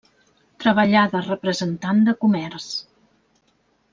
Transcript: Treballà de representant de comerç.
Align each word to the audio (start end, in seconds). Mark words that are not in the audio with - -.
Treballà 0.63 1.03
de 1.11 1.21
representant 1.25 2.01
de 2.09 2.17
comerç. 2.25 2.67